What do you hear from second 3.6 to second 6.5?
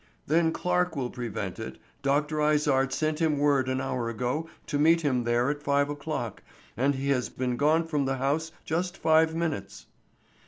an hour ago to meet him there at five o'clock,